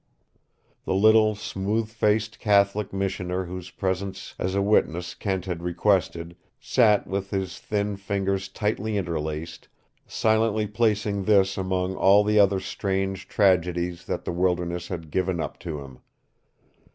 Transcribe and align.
The 0.85 0.95
little, 0.95 1.35
smooth 1.35 1.87
faced 1.87 2.39
Catholic 2.39 2.91
missioner 2.91 3.45
whose 3.45 3.69
presence 3.69 4.33
as 4.39 4.55
a 4.55 4.61
witness 4.63 5.13
Kent 5.13 5.45
had 5.45 5.61
requested, 5.61 6.35
sat 6.59 7.05
with 7.05 7.29
his 7.29 7.59
thin 7.59 7.97
fingers 7.97 8.49
tightly 8.49 8.97
interlaced, 8.97 9.67
silently 10.07 10.65
placing 10.65 11.25
this 11.25 11.55
among 11.55 11.93
all 11.97 12.23
the 12.23 12.39
other 12.39 12.59
strange 12.59 13.27
tragedies 13.27 14.05
that 14.05 14.25
the 14.25 14.31
wilderness 14.31 14.87
had 14.87 15.11
given 15.11 15.39
up 15.39 15.59
to 15.59 15.81
him. 15.81 15.99